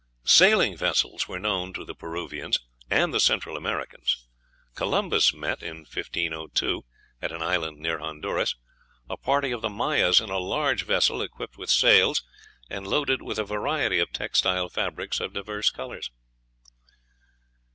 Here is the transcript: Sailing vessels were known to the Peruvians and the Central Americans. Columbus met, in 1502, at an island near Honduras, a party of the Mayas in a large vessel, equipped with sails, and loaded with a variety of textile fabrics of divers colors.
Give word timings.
Sailing 0.25 0.75
vessels 0.75 1.27
were 1.27 1.37
known 1.37 1.73
to 1.73 1.85
the 1.85 1.93
Peruvians 1.93 2.57
and 2.89 3.13
the 3.13 3.19
Central 3.19 3.55
Americans. 3.55 4.25
Columbus 4.73 5.31
met, 5.31 5.61
in 5.61 5.81
1502, 5.81 6.83
at 7.21 7.31
an 7.31 7.43
island 7.43 7.77
near 7.77 7.99
Honduras, 7.99 8.55
a 9.07 9.15
party 9.15 9.51
of 9.51 9.61
the 9.61 9.69
Mayas 9.69 10.19
in 10.19 10.31
a 10.31 10.39
large 10.39 10.85
vessel, 10.85 11.21
equipped 11.21 11.55
with 11.59 11.69
sails, 11.69 12.23
and 12.67 12.87
loaded 12.87 13.21
with 13.21 13.37
a 13.37 13.45
variety 13.45 13.99
of 13.99 14.11
textile 14.11 14.69
fabrics 14.69 15.19
of 15.19 15.33
divers 15.33 15.69
colors. 15.69 16.09